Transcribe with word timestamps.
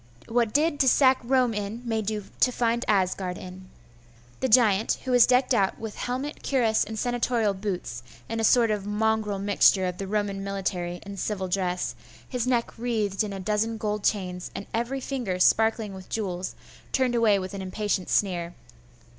What 0.27 0.51
did 0.51 0.79
to 0.79 0.87
sack 0.89 1.19
Rome 1.23 1.53
in, 1.53 1.83
may 1.85 2.01
do 2.01 2.23
to 2.39 2.51
find 2.51 2.83
Asgard 2.87 3.37
in.' 3.37 3.69
The 4.39 4.49
giant, 4.49 4.97
who 5.05 5.11
was 5.11 5.27
decked 5.27 5.53
out 5.53 5.77
with 5.77 5.93
helmet, 5.95 6.41
cuirass, 6.41 6.83
and 6.83 6.97
senatorial 6.97 7.53
boots, 7.53 8.01
in 8.27 8.39
a 8.39 8.43
sort 8.43 8.71
of 8.71 8.87
mongrel 8.87 9.37
mixture 9.37 9.85
of 9.85 9.99
the 9.99 10.07
Roman 10.07 10.43
military 10.43 11.01
and 11.03 11.19
civil 11.19 11.47
dress, 11.47 11.93
his 12.27 12.47
neck 12.47 12.79
wreathed 12.79 13.21
with 13.21 13.31
a 13.31 13.39
dozen 13.39 13.77
gold 13.77 14.03
chains, 14.03 14.49
and 14.55 14.65
every 14.73 15.01
finger 15.01 15.37
sparkling 15.37 15.93
with 15.93 16.09
jewels, 16.09 16.55
turned 16.91 17.13
away 17.13 17.37
with 17.37 17.53
an 17.53 17.61
impatient 17.61 18.09
sneer. 18.09 18.55